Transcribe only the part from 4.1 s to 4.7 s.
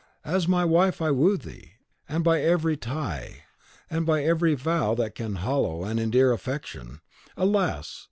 every